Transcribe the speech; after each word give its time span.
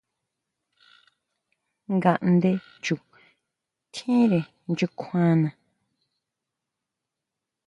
Ngaʼndé 1.95 2.51
chu 2.83 2.95
tjínre 3.93 4.39
nyukjuana. 4.69 5.49